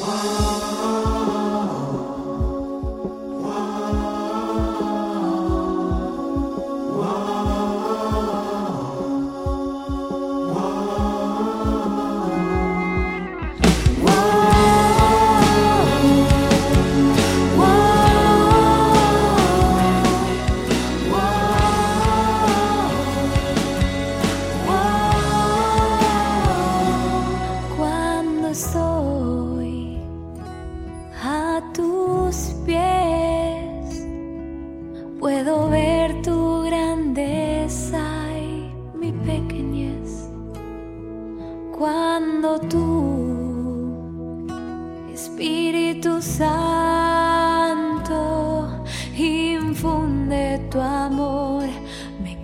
[0.00, 1.09] Cuando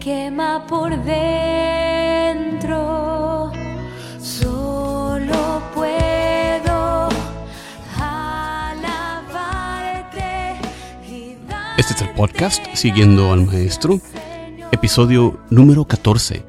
[0.07, 2.71] quema por dentro.
[4.21, 7.09] Solo puedo
[7.99, 9.01] alabarte
[11.77, 13.99] Este es el podcast Siguiendo al Maestro,
[14.71, 16.45] episodio número 14.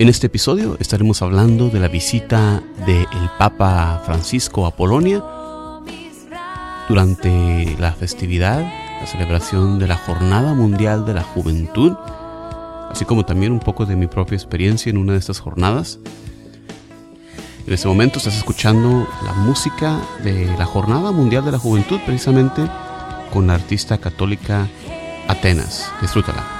[0.00, 3.06] En este episodio estaremos hablando de la visita del
[3.38, 5.22] Papa Francisco a Polonia
[6.88, 8.58] durante la festividad,
[9.00, 11.94] la celebración de la Jornada Mundial de la Juventud,
[12.98, 16.00] así como también un poco de mi propia experiencia en una de estas jornadas.
[17.64, 22.60] En este momento estás escuchando la música de la Jornada Mundial de la Juventud, precisamente
[23.32, 24.66] con la artista católica
[25.28, 25.92] Atenas.
[26.02, 26.57] Disfrútala.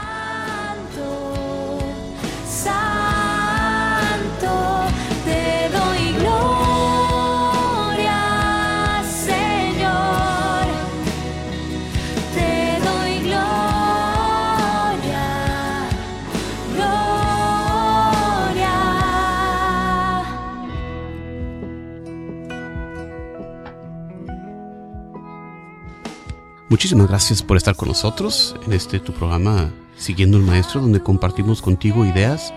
[26.78, 31.60] Muchísimas gracias por estar con nosotros en este tu programa Siguiendo el Maestro, donde compartimos
[31.60, 32.54] contigo ideas,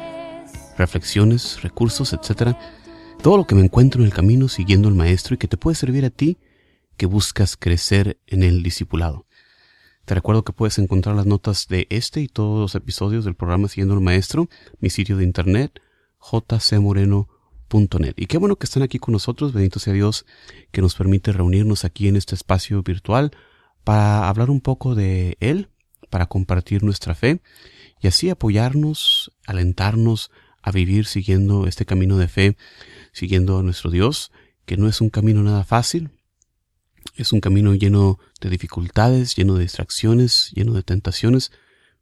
[0.78, 2.56] reflexiones, recursos, etcétera.
[3.24, 5.74] Todo lo que me encuentro en el camino siguiendo al Maestro y que te puede
[5.74, 6.38] servir a ti
[6.98, 9.26] que buscas crecer en el discipulado.
[10.06, 13.70] Te recuerdo que puedes encontrar las notas de este y todos los episodios del programa
[13.70, 14.50] Siguiendo al Maestro,
[14.80, 15.82] mi sitio de internet,
[16.20, 18.14] jcmoreno.net.
[18.18, 20.28] Y qué bueno que están aquí con nosotros, bendito sea Dios,
[20.70, 23.32] que nos permite reunirnos aquí en este espacio virtual
[23.84, 25.70] para hablar un poco de Él,
[26.10, 27.42] para compartir nuestra fe
[28.02, 30.32] y así apoyarnos, alentarnos
[30.62, 32.58] a vivir siguiendo este camino de fe,
[33.12, 34.32] siguiendo a nuestro Dios,
[34.66, 36.12] que no es un camino nada fácil,
[37.16, 41.52] es un camino lleno de dificultades, lleno de distracciones, lleno de tentaciones,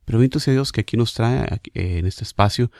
[0.05, 2.71] pero bendito sea Dios que aquí nos trae eh, en este espacio.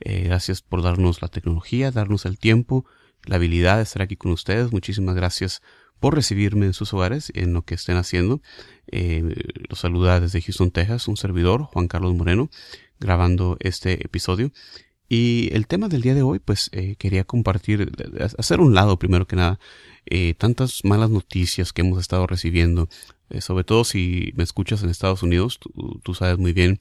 [0.00, 2.86] Eh, gracias por darnos la tecnología, darnos el tiempo,
[3.24, 4.72] la habilidad de estar aquí con ustedes.
[4.72, 5.60] Muchísimas gracias
[6.00, 8.40] por recibirme en sus hogares, en lo que estén haciendo.
[8.86, 9.34] Eh,
[9.68, 12.50] los saluda desde Houston, Texas, un servidor, Juan Carlos Moreno,
[13.00, 14.52] grabando este episodio.
[15.08, 17.90] Y el tema del día de hoy, pues eh, quería compartir,
[18.36, 19.58] hacer un lado primero que nada,
[20.06, 22.88] eh, tantas malas noticias que hemos estado recibiendo,
[23.40, 25.60] sobre todo si me escuchas en Estados Unidos,
[26.02, 26.80] tú, sabes muy bien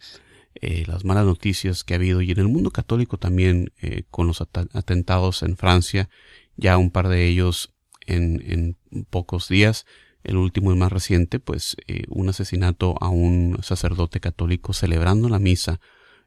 [0.62, 3.72] las malas noticias que ha habido y en el mundo católico también
[4.10, 6.10] con los at- atentados en Francia,
[6.56, 7.74] ya un par de ellos
[8.08, 8.78] en,
[9.10, 9.86] pocos días.
[10.24, 15.40] El último y más reciente, pues eh, un asesinato a un sacerdote católico celebrando la
[15.40, 15.80] misa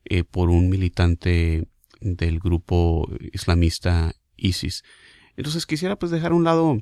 [0.04, 1.66] eh, por un militante
[2.00, 4.84] del grupo islamista ISIS.
[5.36, 6.80] Entonces quisiera pues dejar a un lado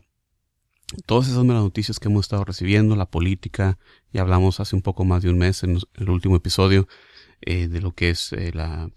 [1.07, 3.79] todas esas malas noticias que hemos estado recibiendo, la política,
[4.13, 6.87] ya hablamos hace un poco más de un mes en el último episodio
[7.41, 8.91] eh, de lo que es la,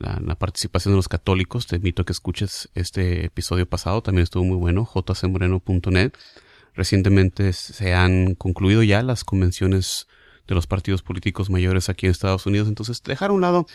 [0.00, 1.66] la, la, participación de los católicos.
[1.66, 6.12] Te invito a que escuches este episodio pasado, también estuvo muy bueno, jcmoreno.net.
[6.74, 10.08] Recientemente se han concluido ya las convenciones
[10.46, 12.68] de los partidos políticos mayores aquí en Estados Unidos.
[12.68, 13.66] Entonces, dejar a un lado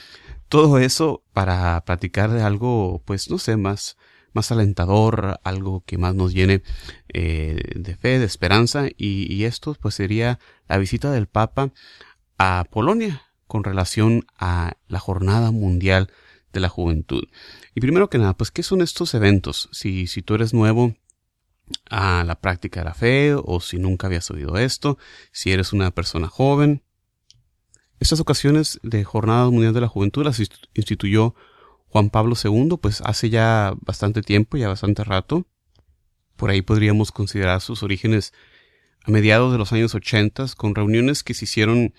[0.50, 3.98] todo eso para platicar de algo, pues, no sé, más,
[4.34, 6.64] más alentador, algo que más nos llene
[7.14, 8.88] eh, de fe, de esperanza.
[8.88, 11.72] Y, y, esto, pues, sería la visita del Papa
[12.38, 16.12] a Polonia con relación a la Jornada Mundial
[16.54, 17.24] de la Juventud.
[17.74, 19.70] Y primero que nada, pues, ¿qué son estos eventos?
[19.72, 20.96] Si, si tú eres nuevo
[21.90, 24.98] a la práctica de la fe o si nunca habías oído esto,
[25.32, 26.84] si eres una persona joven.
[28.00, 30.40] Estas ocasiones de Jornada Mundial de la Juventud las
[30.74, 31.36] instituyó
[31.88, 35.48] Juan Pablo II, pues hace ya bastante tiempo, ya bastante rato.
[36.36, 38.34] Por ahí podríamos considerar sus orígenes
[39.04, 41.94] a mediados de los años 80, con reuniones que se hicieron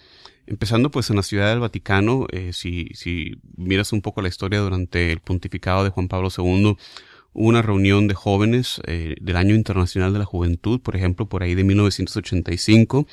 [0.47, 2.27] empezando pues en la ciudad del Vaticano.
[2.31, 6.77] Eh, si, si miras un poco la historia durante el pontificado de Juan Pablo II,
[7.33, 11.55] una reunión de jóvenes eh, del Año Internacional de la Juventud, por ejemplo, por ahí
[11.55, 13.07] de 1985.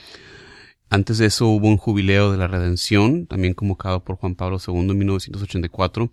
[0.89, 4.91] Antes de eso hubo un jubileo de la redención, también convocado por Juan Pablo II
[4.91, 6.11] en 1984.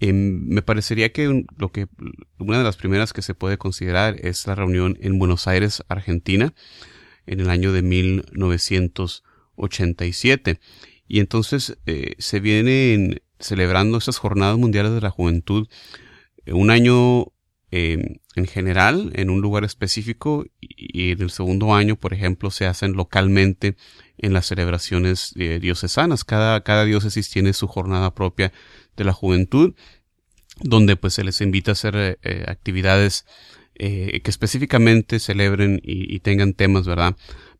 [0.00, 1.86] Em, me parecería que lo que
[2.38, 6.54] una de las primeras que se puede considerar es la reunión en Buenos Aires, Argentina,
[7.26, 7.82] en el año de
[9.56, 10.60] 1987.
[11.08, 15.68] Y entonces eh, se vienen celebrando estas jornadas mundiales de la juventud
[16.46, 17.26] eh, un año
[17.70, 22.66] em, en general en un lugar específico y, en el segundo año, por ejemplo, se
[22.66, 23.76] hacen localmente
[24.18, 26.24] en las celebraciones diocesanas.
[26.24, 28.52] Cada, cada diócesis tiene su jornada propia
[28.96, 29.74] de la juventud,
[30.60, 33.26] donde pues se les invita a hacer eh, eh, actividades
[33.74, 37.16] que específicamente celebren y, y, tengan temas, ¿verdad?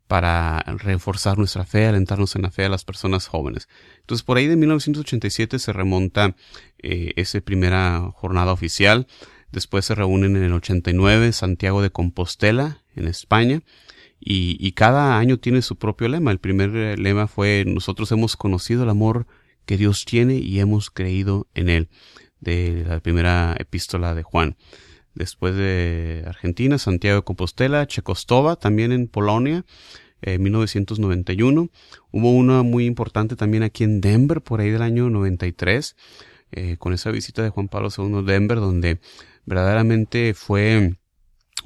[0.07, 3.67] Para reforzar nuestra fe, alentarnos en la fe a las personas jóvenes.
[4.01, 6.35] Entonces, por ahí de 1987 se remonta
[6.79, 9.07] eh, esa primera jornada oficial.
[9.51, 13.61] Después se reúnen en el 89 Santiago de Compostela, en España.
[14.19, 16.31] Y, y cada año tiene su propio lema.
[16.31, 19.27] El primer eh, lema fue nosotros hemos conocido el amor
[19.65, 21.89] que Dios tiene y hemos creído en él,
[22.39, 24.57] de la primera epístola de Juan.
[25.15, 29.63] Después de Argentina, Santiago de Compostela, Checostova, también en Polonia,
[30.23, 31.69] en 1991.
[32.11, 35.95] Hubo una muy importante también aquí en Denver, por ahí del año 93,
[36.51, 38.99] eh, con esa visita de Juan Pablo II a Denver, donde
[39.45, 40.95] verdaderamente fue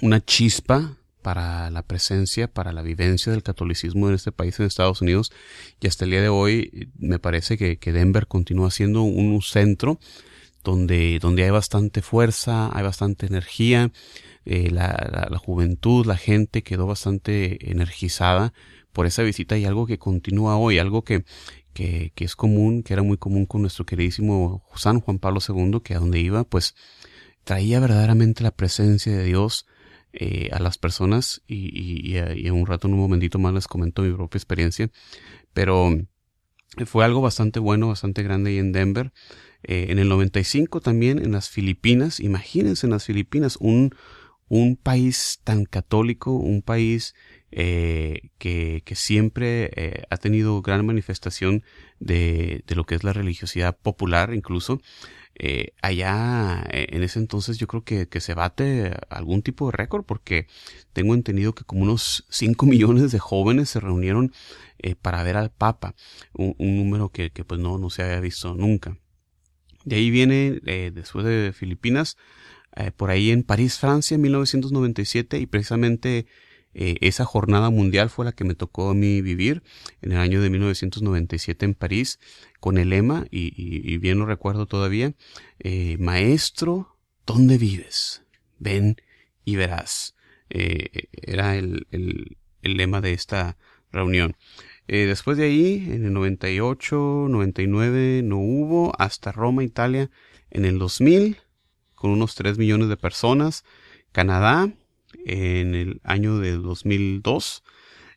[0.01, 5.01] una chispa para la presencia, para la vivencia del catolicismo en este país, en Estados
[5.01, 5.31] Unidos,
[5.81, 9.99] y hasta el día de hoy me parece que, que Denver continúa siendo un centro
[10.68, 13.92] donde, donde hay bastante fuerza, hay bastante energía,
[14.44, 18.54] eh, la, la, juventud, la gente quedó bastante energizada
[18.92, 21.24] por esa visita y algo que continúa hoy, algo que,
[21.74, 25.80] que, que es común, que era muy común con nuestro queridísimo San Juan Pablo II,
[25.81, 26.75] que a donde iba, pues
[27.46, 29.68] traía verdaderamente la presencia de Dios
[30.12, 34.02] eh, a las personas y, y, y, un rato, en un momentito más les comento
[34.02, 34.90] mi propia experiencia,
[35.54, 35.92] pero
[36.86, 39.14] fue algo bastante bueno, bastante grande ahí en Denver.
[39.68, 43.94] Eh, en el 95 también en las Filipinas, imagínense en las Filipinas, un,
[44.50, 47.14] un país tan católico, un país
[47.52, 51.64] eh, que, que, siempre eh, ha tenido gran manifestación
[52.00, 54.81] de, de, lo que es la religiosidad popular incluso.
[55.40, 59.78] Eh, allá eh, en ese entonces yo creo que, que se bate algún tipo de
[59.78, 60.48] récord porque
[60.94, 64.34] tengo entendido que como unos 5 millones de jóvenes se reunieron
[64.80, 65.96] eh, para ver al Papa,
[66.34, 68.98] un, un número que, que, pues no, no se había visto nunca.
[69.88, 72.18] De ahí viene, eh, después de Filipinas,
[72.75, 76.25] eh, por ahí en París, Francia, en 1997, y precisamente
[76.74, 79.63] eh, esa jornada mundial fue la que me tocó a mí vivir
[80.01, 82.19] en el año de 1997 en París,
[82.60, 85.13] con el lema, y, bien lo recuerdo todavía,
[85.98, 88.25] Maestro, ¿dónde vives?
[88.60, 88.98] Ven
[89.45, 90.16] y verás.
[90.50, 93.57] Era el, el, el lema de esta
[93.94, 94.36] reunión.
[94.88, 100.10] Eh, después de ahí, en el 98, 99 no hubo, hasta Roma, Italia,
[100.50, 101.38] en el 2000,
[101.95, 103.66] con unos 3 millones de personas.
[104.12, 104.72] Canadá,
[105.25, 107.63] en el año de 2002,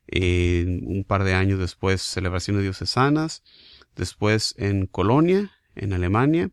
[0.06, 3.42] eh, un par de años después, celebraciones diocesanas.
[3.96, 6.50] Después en Colonia, en Alemania,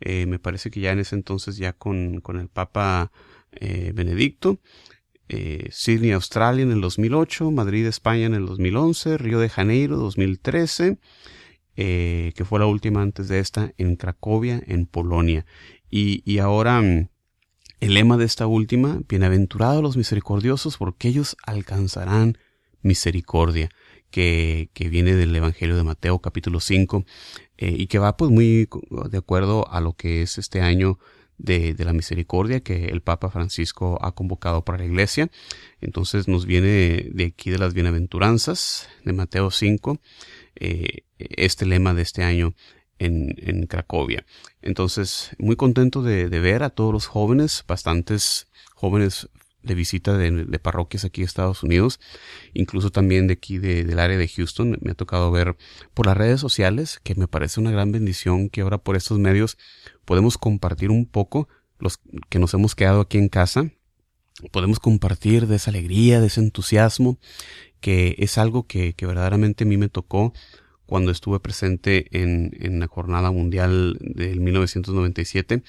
[0.00, 3.10] eh, me parece que ya en ese entonces ya con, con el Papa
[3.52, 4.60] eh, Benedicto
[5.28, 10.98] eh, Sydney, Australia en el 2008, Madrid, España en el 2011, Río de Janeiro 2013,
[11.76, 15.44] eh, que fue la última antes de esta en Cracovia, en Polonia.
[15.90, 17.08] Y, y ahora mm,
[17.80, 22.38] el lema de esta última, bienaventurados los misericordiosos porque ellos alcanzarán
[22.82, 23.68] misericordia.
[24.08, 27.04] Que, que, viene del Evangelio de Mateo capítulo 5
[27.58, 28.68] eh, y que va pues muy
[29.10, 30.98] de acuerdo a lo que es este año
[31.38, 35.30] de, de, la misericordia que el Papa Francisco ha convocado para la iglesia.
[35.80, 40.00] Entonces nos viene de aquí de las bienaventuranzas de Mateo 5,
[40.56, 42.54] eh, este lema de este año
[42.98, 44.24] en, en Cracovia.
[44.62, 49.28] Entonces, muy contento de, de, ver a todos los jóvenes, bastantes jóvenes
[49.66, 52.00] de visita de, de, parroquias aquí en Estados Unidos,
[52.54, 54.78] incluso también de aquí de, del área de Houston.
[54.80, 55.56] Me ha tocado ver
[55.92, 59.58] por las redes sociales, que me parece una gran bendición que ahora por estos medios
[60.04, 63.70] podemos compartir un poco los que nos hemos quedado aquí en casa.
[64.52, 67.18] Podemos compartir de esa alegría, de ese entusiasmo,
[67.80, 70.32] que es algo que, que verdaderamente a mí me tocó
[70.86, 75.62] cuando estuve presente en, en la Jornada Mundial del 1997,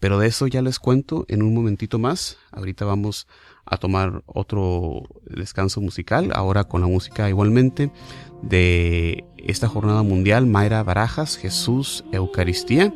[0.00, 2.38] pero de eso ya les cuento en un momentito más.
[2.50, 3.28] Ahorita vamos
[3.64, 7.92] a tomar otro descanso musical, ahora con la música igualmente
[8.42, 12.92] de esta jornada mundial, Mayra Barajas, Jesús, Eucaristía.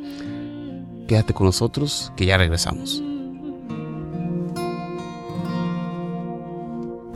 [1.06, 3.02] Quédate con nosotros, que ya regresamos.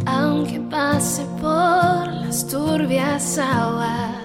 [0.06, 4.19] Aunque pase por las turbias aguas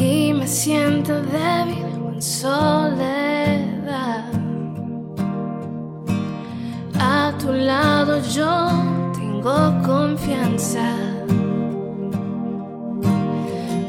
[0.00, 4.24] y me siento débil o en soledad.
[6.98, 8.70] A tu lado yo
[9.12, 9.54] tengo
[9.84, 10.96] confianza.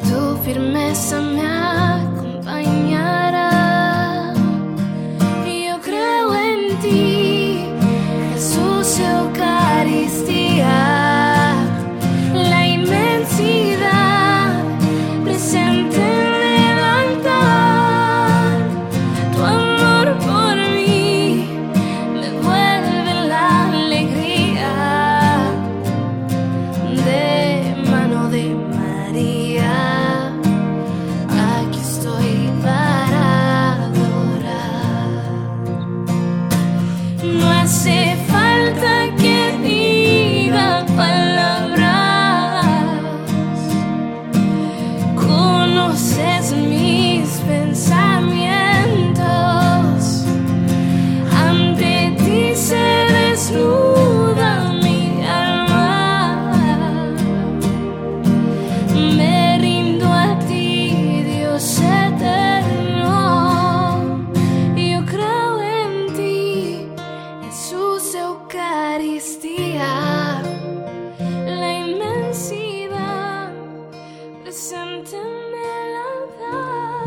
[0.08, 1.48] Tu firmeza me
[1.96, 3.50] acompañará.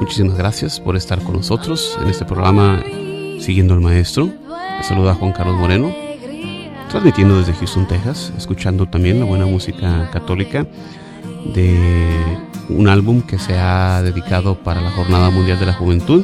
[0.04, 2.84] Muchísimas gracias por estar con nosotros en este programa
[3.40, 4.28] Siguiendo al Maestro.
[4.76, 5.94] Les saluda Juan Carlos Moreno,
[6.90, 10.66] transmitiendo desde Houston, Texas, escuchando también la buena música católica
[11.54, 11.78] de
[12.68, 16.22] un álbum que se ha dedicado para la Jornada Mundial de la Juventud.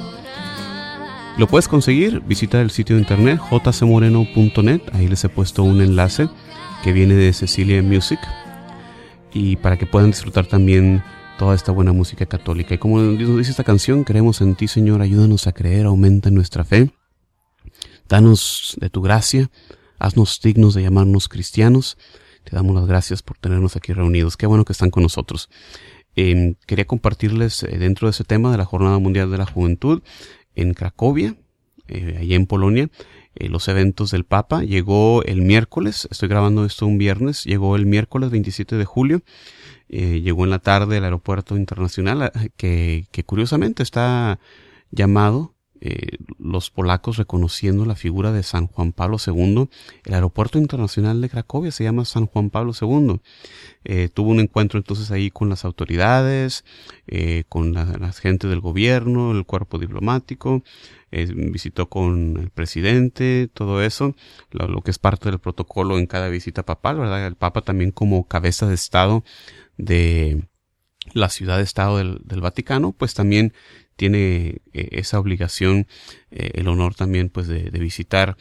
[1.38, 6.28] Lo puedes conseguir, visita el sitio de internet jcmoreno.net, ahí les he puesto un enlace
[6.84, 8.20] que viene de Cecilia Music
[9.32, 11.02] y para que puedan disfrutar también
[11.40, 12.74] toda esta buena música católica.
[12.74, 16.64] Y como nos dice esta canción, creemos en ti, Señor, ayúdanos a creer, aumenta nuestra
[16.64, 16.90] fe,
[18.10, 19.50] danos de tu gracia,
[19.98, 21.96] haznos dignos de llamarnos cristianos.
[22.44, 24.36] Te damos las gracias por tenernos aquí reunidos.
[24.36, 25.48] Qué bueno que están con nosotros.
[26.14, 30.02] Eh, quería compartirles eh, dentro de ese tema de la Jornada Mundial de la Juventud
[30.54, 31.36] en Cracovia,
[31.88, 32.90] eh, allá en Polonia,
[33.34, 34.62] eh, los eventos del Papa.
[34.62, 39.22] Llegó el miércoles, estoy grabando esto un viernes, llegó el miércoles 27 de julio,
[39.92, 44.38] eh, llegó en la tarde al aeropuerto internacional, que, curiosamente está
[44.92, 49.68] llamado eh, los polacos reconociendo la figura de San Juan Pablo II.
[50.04, 53.20] El aeropuerto internacional de Cracovia se llama San Juan Pablo II.
[53.82, 56.64] Eh, tuvo un encuentro entonces ahí con las autoridades,
[57.48, 60.62] con la, gente del gobierno, el cuerpo diplomático,
[61.10, 64.14] visitó con el presidente, todo eso,
[64.52, 67.26] lo, lo que es parte del protocolo en cada visita papal, ¿verdad?
[67.26, 69.24] El Papa también como cabeza de Estado
[69.84, 70.42] de
[71.12, 73.52] la ciudad-estado del, del Vaticano, pues también
[74.00, 75.86] tiene eh, esa obligación,
[76.30, 78.38] eh, el honor también pues de, visitar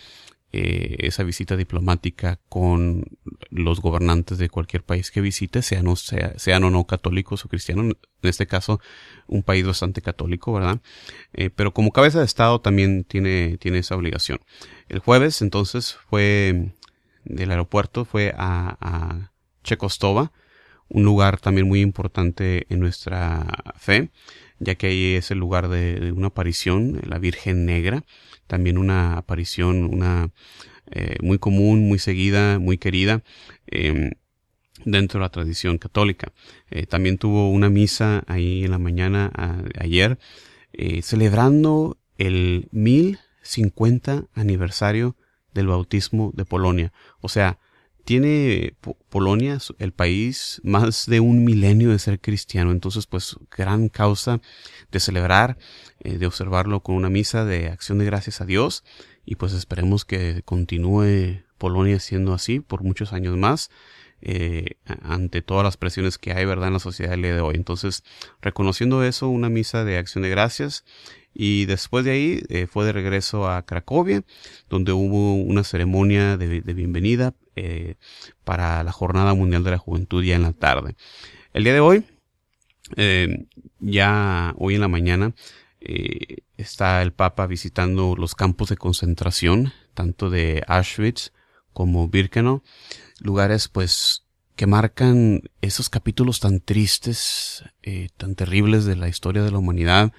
[0.53, 3.03] eh, esa visita diplomática con
[3.50, 7.50] los gobernantes de cualquier país que visite, sean o, sea, sean o no católicos o
[7.50, 8.79] cristianos, en este caso
[9.27, 10.79] un país bastante católico, ¿verdad?
[11.55, 14.39] Pero como cabeza de Estado también tiene, tiene esa obligación.
[14.88, 16.72] El jueves entonces fue
[17.25, 19.31] del aeropuerto, fue a, a
[19.63, 20.31] Chekostova,
[20.89, 23.46] un lugar también muy importante en nuestra
[23.77, 24.10] fe,
[24.60, 28.03] ya que ahí es el lugar de, una aparición, la Virgen Negra,
[28.48, 30.31] también una aparición, una
[30.91, 33.24] eh, muy común, muy seguida, muy querida
[33.67, 34.12] eh,
[34.86, 36.31] dentro de la tradición católica.
[36.69, 39.31] Eh, también tuvo una misa ahí en la mañana
[39.79, 40.17] ayer,
[40.74, 45.15] eh, celebrando el 1050 aniversario
[45.53, 46.93] del bautismo de Polonia.
[47.22, 47.60] O sea,
[48.10, 48.74] tiene
[49.10, 52.72] Polonia, el país, más de un milenio de ser cristiano.
[52.72, 54.42] Entonces, pues, gran causa
[54.92, 55.60] de celebrar,
[56.00, 58.84] eh, de observarlo con una misa de acción de gracias a Dios.
[59.28, 63.70] Y pues esperemos que continúe Polonia siendo así por muchos años más.
[64.22, 67.56] eh, ante todas las presiones que hay, ¿verdad?, en la sociedad del día de hoy.
[67.56, 68.04] Entonces,
[68.42, 70.84] reconociendo eso, una misa de acción de gracias.
[71.33, 74.24] Y después de ahí eh, fue de regreso a Cracovia,
[74.69, 77.95] donde hubo una ceremonia de, bienvenida eh,
[78.43, 80.95] para la Jornada Mundial de la Juventud ya en la tarde.
[81.53, 82.05] El día de hoy,
[82.95, 83.45] eh,
[83.79, 85.33] ya hoy en la mañana,
[86.57, 91.31] está el Papa visitando los campos de concentración, tanto de Auschwitz
[91.71, 92.63] como Birkenau,
[93.21, 94.25] lugares pues
[94.57, 97.63] que marcan esos capítulos tan tristes,
[98.17, 100.12] tan terribles de la historia de la humanidad,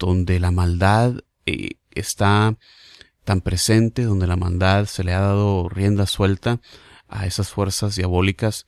[0.00, 2.56] donde la maldad eh, está
[3.22, 6.60] tan presente, donde la maldad se le ha dado rienda suelta
[7.06, 8.66] a esas fuerzas diabólicas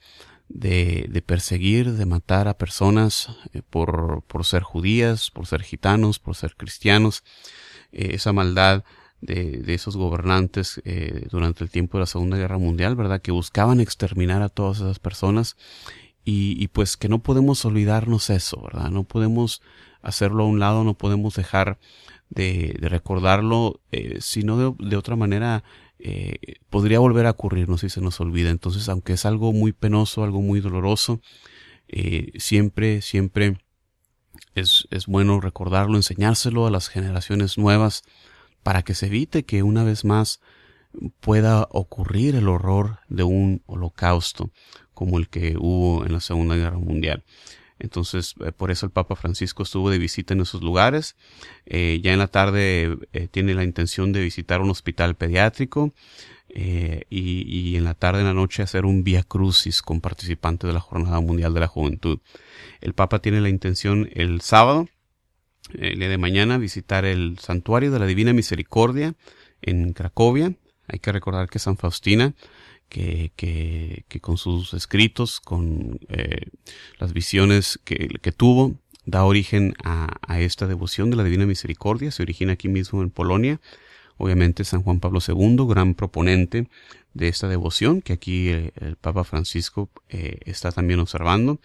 [0.48, 6.36] de, de perseguir, de matar a personas eh, por, ser judías, por ser gitanos, por
[6.36, 7.24] ser cristianos,
[7.92, 8.84] eh, esa maldad
[9.22, 10.82] de, de esos gobernantes
[11.30, 13.22] durante el tiempo de la Segunda Guerra Mundial, ¿verdad?
[13.22, 15.56] Que buscaban exterminar a todas esas personas
[16.24, 18.90] y pues que no podemos olvidarnos eso, ¿verdad?
[18.90, 19.62] No podemos
[20.02, 21.78] hacerlo a un lado, no podemos dejar
[22.30, 25.64] de, recordarlo, eh, sino de, otra manera
[25.98, 28.50] eh, podría volver a ocurrirnos si se nos olvida.
[28.50, 31.20] Entonces, aunque es algo muy penoso, algo muy doloroso,
[31.88, 33.58] eh, siempre, siempre
[34.54, 38.02] es bueno recordarlo, enseñárselo a las generaciones nuevas
[38.62, 40.40] para que se evite que una vez más
[41.20, 44.50] pueda ocurrir el horror de un holocausto
[44.94, 47.24] como el que hubo en la Segunda Guerra Mundial.
[47.82, 51.16] Entonces, eh, por eso el Papa Francisco estuvo de visita en esos lugares.
[51.66, 55.92] Eh, ya en la tarde eh, tiene la intención de visitar un hospital pediátrico
[56.54, 60.80] y, en la tarde, en la noche, hacer un via crucis con participantes de la
[60.80, 62.20] Jornada Mundial de la Juventud.
[62.82, 64.86] El Papa tiene la intención el sábado,
[65.72, 69.14] el día de mañana, visitar el Santuario de la Divina Misericordia
[69.62, 70.52] en Cracovia.
[70.88, 72.34] Hay que recordar que San Faustina
[72.92, 76.50] que, que, que con sus escritos, con eh,
[76.98, 78.74] las visiones que, tuvo,
[79.06, 82.10] da origen a, esta devoción de la Divina Misericordia.
[82.10, 83.62] Se origina aquí mismo en Polonia.
[84.18, 86.68] Obviamente San Juan Pablo II, gran proponente
[87.14, 91.60] de esta devoción, que aquí el, el Papa Francisco eh, está también observando.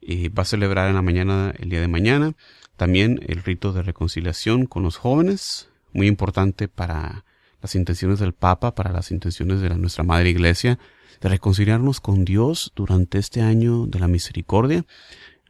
[0.00, 2.34] Y va a celebrar en la mañana, el día de mañana,
[2.76, 7.24] también el rito de reconciliación con los jóvenes, muy importante para
[7.62, 10.78] las intenciones del Papa, para las intenciones de nuestra Madre Iglesia,
[11.20, 14.84] de reconciliarnos con Dios durante este año de la misericordia.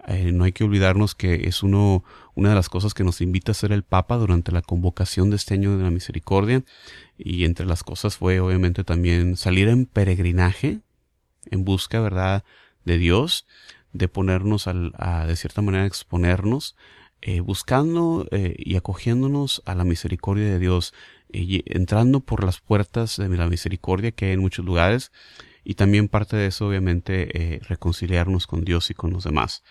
[0.07, 3.51] Eh, no hay que olvidarnos que es uno, una de las cosas que nos invita
[3.51, 6.63] a hacer el Papa durante la convocación de este año de la misericordia.
[7.19, 10.81] Y entre las cosas fue obviamente también salir en peregrinaje
[11.51, 12.45] en busca, ¿verdad?,
[12.85, 13.47] de Dios,
[13.93, 16.77] de ponernos al, a, de cierta manera, exponernos,
[17.23, 20.93] eh, buscando eh, y acogiéndonos a la misericordia de Dios
[21.33, 25.13] y entrando por las puertas de la misericordia que hay en muchos lugares
[25.65, 29.65] y también parte de eso obviamente eh, reconciliarnos con Dios y con los demás.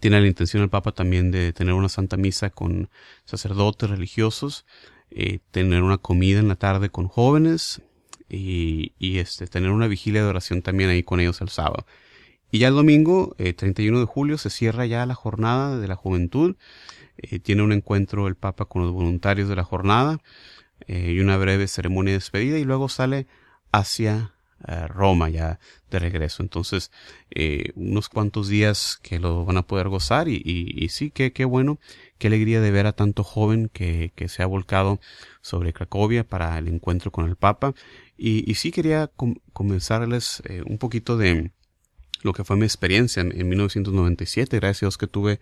[0.00, 2.90] Tiene la intención el Papa también de tener una santa misa con
[3.24, 4.66] sacerdotes religiosos,
[5.10, 7.82] eh, tener una comida en la tarde con jóvenes
[8.28, 11.86] y, este, tener una vigilia de oración también ahí con ellos el sábado.
[12.50, 15.96] Y ya el domingo, eh, 31 de julio, se cierra ya la jornada de la
[15.96, 16.56] juventud
[17.18, 20.20] eh, tiene un encuentro el Papa con los voluntarios de la jornada
[20.86, 23.26] eh, y una breve ceremonia de despedida y luego sale
[23.72, 24.32] hacia
[24.66, 25.58] eh, Roma ya
[25.90, 26.42] de regreso.
[26.42, 26.92] Entonces,
[27.74, 31.44] unos cuantos días que lo van a poder gozar y, y, y sí, que qué
[31.44, 31.78] bueno,
[32.18, 35.00] qué alegría de ver a tanto joven que, se ha volcado
[35.40, 37.74] sobre Cracovia para el encuentro con el Papa.
[38.16, 41.52] Y, y sí quería com comenzarles un poquito de,
[42.22, 44.56] lo que fue mi experiencia en, en, 1997.
[44.56, 45.40] Gracias a Dios que tuve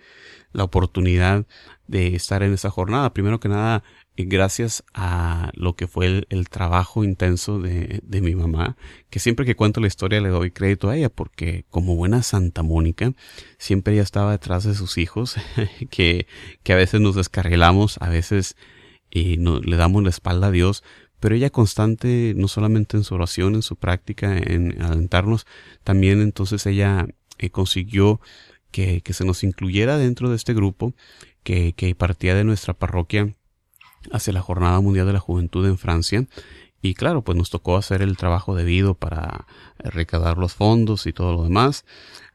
[0.53, 1.47] la oportunidad
[1.87, 3.13] de estar en esa jornada.
[3.13, 3.83] Primero que nada,
[4.17, 8.77] gracias a lo que fue el, trabajo intenso de, de, mi mamá,
[9.11, 12.63] que siempre que cuento la historia le doy crédito a ella, porque como buena Santa
[12.63, 13.13] Mónica,
[13.59, 15.37] siempre ella estaba detrás de sus hijos,
[15.91, 16.27] que,
[16.63, 18.57] que a veces nos descarrilamos, a veces
[19.11, 20.83] y no, le damos la espalda a Dios,
[21.27, 25.45] pero ella constante, no solamente en su oración, en su práctica, en alentarnos,
[25.83, 27.09] también entonces ella
[27.39, 28.21] eh, consiguió
[28.71, 30.95] que, que, se nos incluyera dentro de este grupo
[31.43, 33.35] que, que partía de nuestra parroquia
[34.13, 36.25] hacia la Jornada Mundial de la Juventud en Francia.
[36.81, 41.33] Y claro, pues nos tocó hacer el trabajo debido para recaudar los fondos y todo
[41.33, 41.85] lo demás,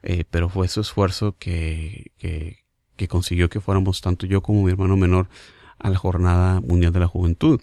[0.03, 2.65] eh, pero fue su esfuerzo que, que,
[2.97, 5.29] que consiguió que fuéramos tanto yo como mi hermano menor
[5.79, 7.61] a la Jornada Mundial de la Juventud.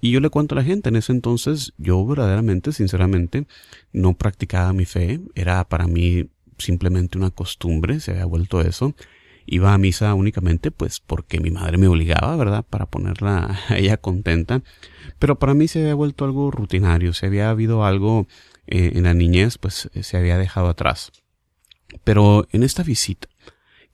[0.00, 3.46] Y yo le cuento a la gente, en ese entonces yo verdaderamente, sinceramente,
[3.92, 8.94] no practicaba mi fe, era para mí simplemente una costumbre, se había vuelto eso.
[9.46, 12.64] Iba a misa únicamente pues porque mi madre me obligaba, ¿verdad?
[12.68, 14.62] Para ponerla a ella contenta.
[15.18, 18.26] Pero para mí se había vuelto algo rutinario, se había habido algo
[18.66, 21.10] eh, en la niñez, pues se había dejado atrás.
[22.04, 23.28] Pero en esta visita,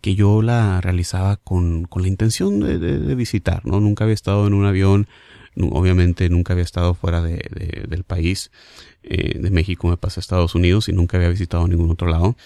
[0.01, 3.81] que yo la realizaba con, con la intención de, de visitar, ¿no?
[3.81, 5.07] Nunca había estado en un avión,
[5.57, 8.51] obviamente nunca había estado fuera de, de, del país,
[9.03, 12.37] eh, de México me pasé a Estados Unidos y nunca había visitado ningún otro lado.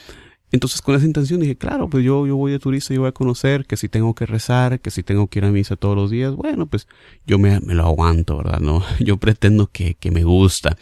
[0.50, 3.12] Entonces con esa intención dije, claro, pues yo, yo voy de turista, yo voy a
[3.12, 6.10] conocer, que si tengo que rezar, que si tengo que ir a misa todos los
[6.10, 6.88] días, bueno, pues
[7.26, 8.60] yo me, me lo aguanto, ¿verdad?
[8.60, 10.78] No, yo pretendo que, que me gusta,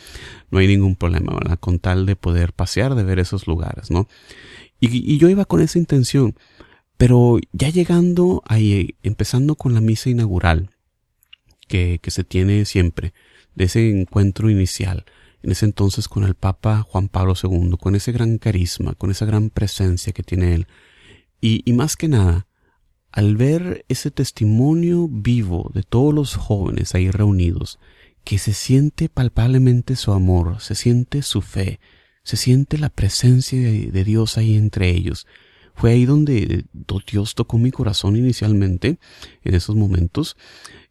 [0.50, 1.58] no hay ningún problema, ¿verdad?
[1.58, 4.06] Con tal de poder pasear, de ver esos lugares, ¿no?
[4.78, 6.36] Y, y yo iba con esa intención,
[6.96, 10.70] pero ya llegando ahí, empezando con la misa inaugural,
[11.66, 13.12] que, que se tiene siempre,
[13.55, 15.05] de ese encuentro inicial,
[15.42, 19.26] en ese entonces con el Papa Juan Pablo II, con ese gran carisma, con esa
[19.26, 20.66] gran presencia que tiene él.
[21.40, 22.46] Y, y más que nada,
[23.12, 27.79] al ver ese testimonio vivo de todos los jóvenes ahí reunidos,
[28.24, 31.79] que se siente palpablemente su amor, se siente su fe,
[32.24, 35.29] se siente la presencia de, Dios ahí entre ellos.
[35.76, 36.64] Fue ahí donde
[37.12, 38.98] Dios tocó mi corazón inicialmente,
[39.44, 40.36] en esos momentos.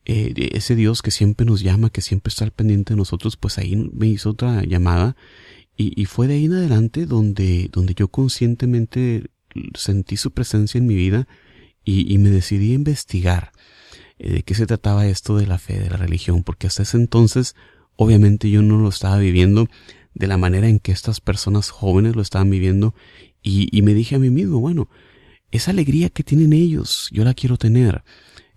[0.05, 3.57] Eh, ese Dios que siempre nos llama, que siempre está al pendiente de nosotros, pues
[3.57, 5.15] ahí me hizo otra llamada.
[5.77, 9.25] Y, fue de ahí en adelante donde, donde yo conscientemente
[9.73, 11.27] sentí su presencia en mi vida
[11.83, 13.51] y, me decidí a investigar
[14.19, 16.95] eh, de qué se trataba esto de la fe, de la religión, porque hasta ese
[16.95, 17.55] entonces
[17.97, 19.67] obviamente yo no lo estaba viviendo
[20.13, 22.95] de la manera en que estas personas jóvenes lo estaban viviendo
[23.47, 24.89] y, me dije a mí mismo, bueno,
[25.51, 28.03] esa alegría que tienen ellos, yo la quiero tener,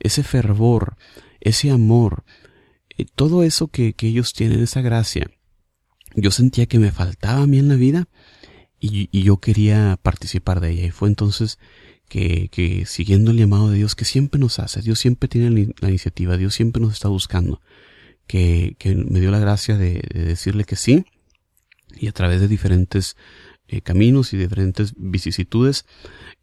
[0.01, 0.97] ese fervor,
[1.41, 2.25] ese amor,
[2.97, 5.31] eh, todo eso que, ellos tienen, esa gracia,
[6.15, 8.09] yo sentía que me faltaba a mí en la vida
[8.81, 10.87] y, yo quería participar de ella.
[10.87, 11.59] Y fue entonces
[12.09, 16.39] que, siguiendo el llamado de Dios que siempre nos hace, Dios siempre tiene la iniciativa,
[16.39, 17.61] Dios siempre nos está buscando,
[18.27, 18.75] que
[19.07, 21.05] me dio la gracia de, decirle que sí,
[22.01, 23.17] y a través de diferentes
[23.69, 25.87] eh, caminos y diferentes vicisitudes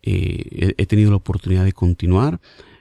[0.04, 2.40] eh, he, tenido la oportunidad de continuar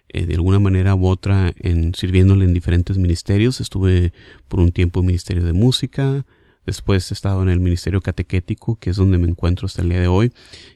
[0.08, 3.60] eh, de alguna manera u otra en sirviéndole en diferentes ministerios.
[3.60, 4.12] Estuve
[4.48, 6.24] por un tiempo en el Ministerio de Música,
[6.66, 10.00] Después he estado en el Ministerio Catequético, que es donde me encuentro hasta el día
[10.00, 10.32] de hoy.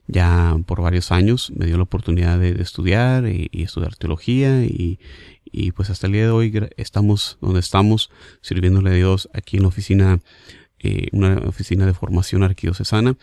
[0.07, 4.99] Ya por varios años me dio la oportunidad de, estudiar y, estudiar teología y,
[5.45, 8.11] y, pues hasta el día de hoy estamos donde estamos,
[8.43, 10.21] sirviéndole a Dios aquí en la oficina,
[10.81, 13.17] eh, una oficina de formación arquidiocesana.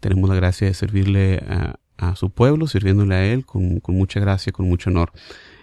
[0.00, 1.76] Tenemos la gracia de servirle a,
[2.16, 5.12] su pueblo, sirviéndole a Él con, mucha gracia, con mucho honor.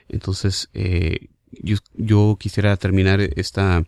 [0.07, 3.83] Entonces, eh, yo, quisiera terminar esta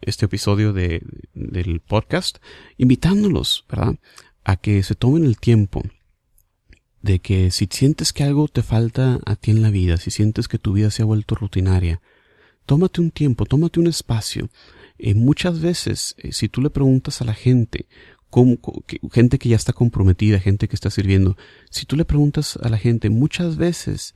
[0.00, 1.02] este episodio de,
[1.34, 2.38] del podcast,
[2.76, 3.96] invitándolos, ¿verdad?
[4.44, 5.82] A que se tomen el tiempo
[7.02, 10.48] de que si sientes que algo te falta a ti en la vida, si sientes
[10.48, 12.00] que tu vida se ha vuelto rutinaria,
[12.64, 14.48] tómate un tiempo, tómate un espacio.
[15.06, 17.88] Eh, muchas veces, eh, si tú le preguntas a la gente,
[18.30, 18.56] cómo,
[19.12, 21.36] gente que ya está comprometida, gente que está sirviendo,
[21.68, 24.14] si tú le preguntas a la gente, muchas veces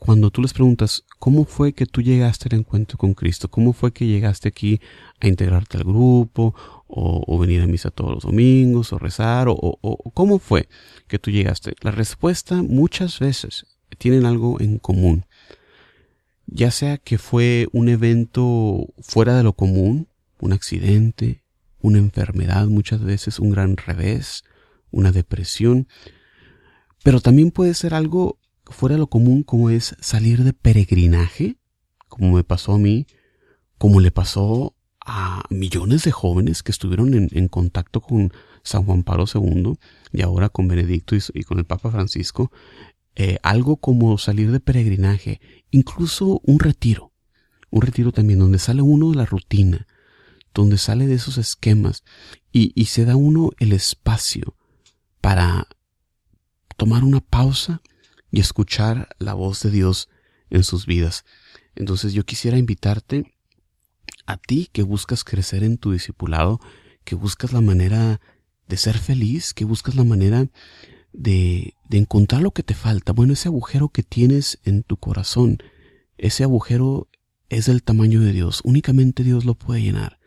[0.00, 3.48] cuando tú les preguntas, ¿cómo fue que tú llegaste al encuentro con Cristo?
[3.48, 4.80] ¿Cómo fue que llegaste aquí
[5.20, 6.52] a integrarte al grupo?
[6.88, 8.92] ¿O, venir a misa todos los domingos?
[8.92, 9.46] ¿O rezar?
[9.48, 10.68] O, o, cómo fue
[11.06, 11.76] que tú llegaste?
[11.80, 13.66] La respuesta muchas veces
[13.98, 15.26] tienen algo en común.
[16.46, 20.08] Ya sea que fue un evento fuera de lo común,
[20.44, 21.42] un accidente,
[21.80, 24.44] una enfermedad, muchas veces un gran revés,
[24.90, 25.88] una depresión,
[27.02, 31.56] pero también puede ser algo fuera lo común como es salir de peregrinaje,
[32.08, 33.06] como me pasó a mí,
[33.78, 39.24] como le pasó a millones de jóvenes que estuvieron en, contacto con San Juan Pablo
[39.32, 39.74] II
[40.12, 42.50] y ahora con Benedicto y, con el Papa Francisco,
[43.14, 47.12] eh, algo como salir de peregrinaje, incluso un retiro,
[47.70, 49.86] un retiro también donde sale uno de la rutina,
[50.54, 52.04] donde sale de esos esquemas
[52.52, 54.56] y, se da uno el espacio
[55.20, 55.66] para
[56.76, 57.82] tomar una pausa
[58.30, 60.08] y escuchar la voz de Dios
[60.50, 61.24] en sus vidas.
[61.74, 63.34] Entonces yo quisiera invitarte
[64.26, 66.60] a ti que buscas crecer en tu discipulado,
[67.04, 68.20] que buscas la manera
[68.68, 70.46] de ser feliz, que buscas la manera
[71.12, 73.12] de, de encontrar lo que te falta.
[73.12, 75.58] Bueno, ese agujero que tienes en tu corazón,
[76.16, 77.08] ese agujero
[77.48, 78.60] es del tamaño de Dios.
[78.62, 80.20] Únicamente Dios lo puede llenar.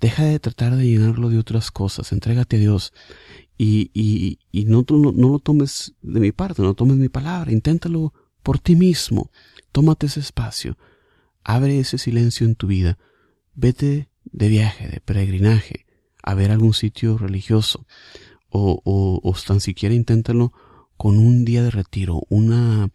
[0.00, 2.12] Deja de tratar de llenarlo de otras cosas.
[2.12, 2.92] Entrégate a Dios
[3.58, 7.52] y, y, y no, no, no, lo tomes de mi parte, no tomes mi palabra,
[7.52, 9.30] inténtalo por ti mismo.
[9.72, 10.78] Tómate ese espacio,
[11.44, 12.98] abre ese silencio en tu vida,
[13.54, 15.86] vete de viaje, de peregrinaje,
[16.22, 17.86] a ver algún sitio religioso,
[18.48, 20.52] o, o, o tan siquiera inténtalo
[20.96, 22.90] con un día de retiro, una,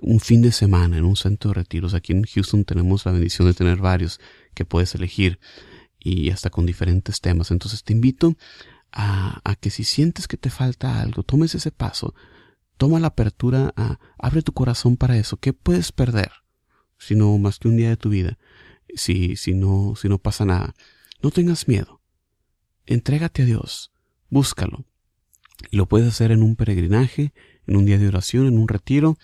[0.00, 1.92] un fin de semana en un centro de retiros.
[1.94, 4.20] Aquí en Houston tenemos la bendición de tener varios
[4.54, 5.38] que puedes elegir
[6.04, 7.50] y hasta con diferentes temas.
[7.50, 8.36] Entonces te invito
[8.92, 12.14] a, que si sientes que te falta algo, tomes ese paso,
[12.76, 15.38] toma la apertura, a, abre tu corazón para eso.
[15.38, 16.30] ¿Qué puedes perder?
[16.98, 18.38] Si no más que un día de tu vida,
[18.94, 20.74] si, si no, si no pasa nada.
[21.22, 22.02] No tengas miedo.
[22.86, 23.90] Entrégate a Dios.
[24.28, 24.84] Búscalo.
[25.70, 27.32] Lo puedes hacer en un peregrinaje,
[27.66, 29.16] en un día de oración, en un retiro,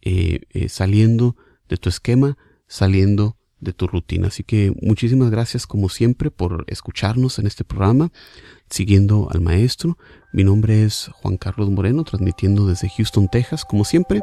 [0.00, 1.36] eh, eh, saliendo
[1.68, 2.38] de tu esquema,
[2.68, 4.28] saliendo de tu rutina.
[4.28, 8.10] Así que muchísimas gracias como siempre por escucharnos en este programa,
[8.68, 9.98] siguiendo al maestro.
[10.32, 13.64] Mi nombre es Juan Carlos Moreno, transmitiendo desde Houston, Texas.
[13.64, 14.22] Como siempre,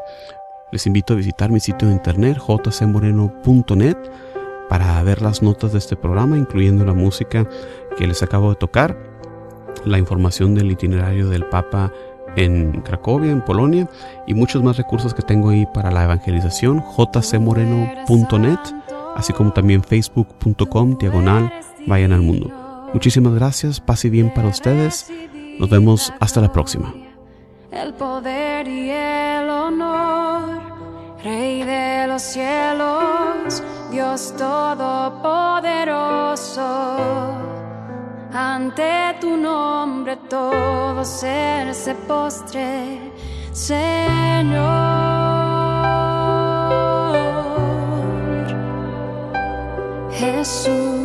[0.71, 3.97] les invito a visitar mi sitio de internet jcmoreno.net
[4.69, 7.47] para ver las notas de este programa, incluyendo la música
[7.97, 8.97] que les acabo de tocar,
[9.85, 11.93] la información del itinerario del Papa
[12.35, 13.89] en Cracovia, en Polonia,
[14.27, 18.59] y muchos más recursos que tengo ahí para la evangelización, jcmoreno.net,
[19.17, 21.51] así como también facebook.com, diagonal,
[21.87, 22.49] vayan al mundo.
[22.93, 25.11] Muchísimas gracias, paz y bien para ustedes,
[25.59, 26.93] nos vemos hasta la próxima.
[27.71, 30.61] El poder y el honor,
[31.23, 36.61] Rey de los cielos, Dios todopoderoso.
[38.31, 43.11] Ante tu nombre todo ser se postre,
[43.51, 44.96] Señor.
[50.19, 50.96] Jesús.